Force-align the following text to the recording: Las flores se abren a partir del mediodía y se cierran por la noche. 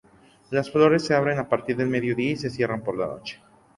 Las 0.49 0.71
flores 0.71 1.05
se 1.05 1.13
abren 1.13 1.37
a 1.37 1.47
partir 1.47 1.77
del 1.77 1.87
mediodía 1.87 2.31
y 2.31 2.35
se 2.35 2.49
cierran 2.49 2.81
por 2.83 2.97
la 2.97 3.05
noche. 3.05 3.39